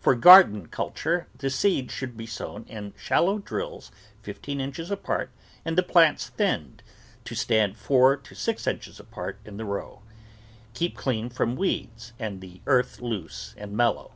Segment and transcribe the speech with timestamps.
[0.00, 5.30] For garden culture, the seed should be sown in shallow drills fifteen inches apart
[5.64, 6.82] and the plants thinned
[7.24, 10.02] to stand four to six inches apart in the row.
[10.74, 14.14] Keep clean from weeds and the earth loose and mellow.